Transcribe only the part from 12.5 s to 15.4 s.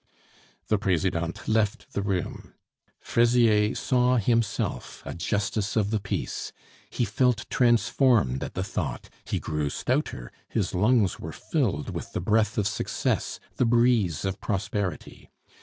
of success, the breeze of prosperity.